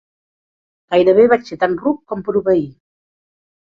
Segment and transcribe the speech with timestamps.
[0.95, 2.69] Gairebé vaig ser tan ruc com per obeir.